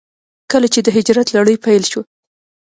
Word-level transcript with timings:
کله 0.51 0.67
چې 0.73 0.79
د 0.83 0.87
هجرت 0.95 1.27
لړۍ 1.35 1.55
پيل 1.65 1.83
شوه. 1.91 2.03